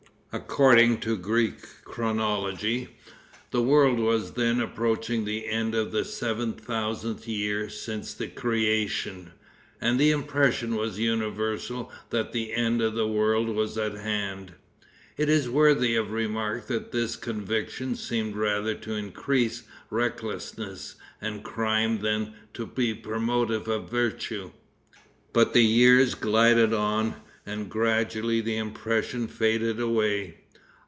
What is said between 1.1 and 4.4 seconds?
the Greek chronology, the world was